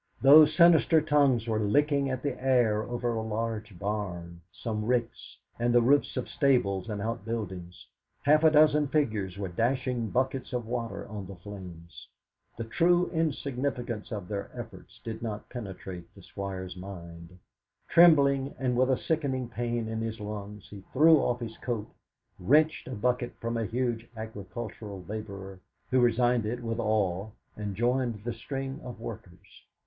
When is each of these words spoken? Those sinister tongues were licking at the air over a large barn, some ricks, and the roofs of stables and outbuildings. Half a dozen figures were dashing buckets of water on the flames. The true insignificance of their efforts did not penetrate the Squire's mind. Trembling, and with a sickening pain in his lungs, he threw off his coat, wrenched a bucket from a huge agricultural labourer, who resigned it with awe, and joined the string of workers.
Those 0.23 0.55
sinister 0.57 0.99
tongues 0.99 1.45
were 1.47 1.59
licking 1.59 2.09
at 2.09 2.23
the 2.23 2.43
air 2.43 2.81
over 2.81 3.13
a 3.13 3.21
large 3.21 3.77
barn, 3.77 4.41
some 4.51 4.83
ricks, 4.85 5.37
and 5.59 5.75
the 5.75 5.81
roofs 5.83 6.17
of 6.17 6.27
stables 6.27 6.89
and 6.89 6.99
outbuildings. 7.03 7.85
Half 8.23 8.43
a 8.43 8.49
dozen 8.49 8.87
figures 8.87 9.37
were 9.37 9.47
dashing 9.47 10.09
buckets 10.09 10.53
of 10.53 10.65
water 10.65 11.07
on 11.07 11.27
the 11.27 11.35
flames. 11.35 12.07
The 12.57 12.63
true 12.63 13.11
insignificance 13.13 14.11
of 14.11 14.27
their 14.27 14.49
efforts 14.55 14.99
did 15.03 15.21
not 15.21 15.47
penetrate 15.51 16.11
the 16.15 16.23
Squire's 16.23 16.75
mind. 16.75 17.37
Trembling, 17.87 18.55
and 18.57 18.75
with 18.75 18.89
a 18.89 18.97
sickening 18.97 19.49
pain 19.49 19.87
in 19.87 20.01
his 20.01 20.19
lungs, 20.19 20.67
he 20.71 20.81
threw 20.93 21.17
off 21.19 21.39
his 21.41 21.59
coat, 21.59 21.87
wrenched 22.39 22.87
a 22.87 22.95
bucket 22.95 23.35
from 23.39 23.55
a 23.55 23.65
huge 23.65 24.07
agricultural 24.17 25.05
labourer, 25.07 25.59
who 25.91 25.99
resigned 25.99 26.47
it 26.47 26.63
with 26.63 26.79
awe, 26.79 27.29
and 27.55 27.75
joined 27.75 28.23
the 28.23 28.33
string 28.33 28.81
of 28.83 28.99
workers. 28.99 29.61